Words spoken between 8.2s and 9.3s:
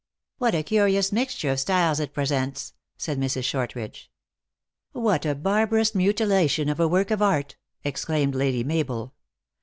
Lady Mabel.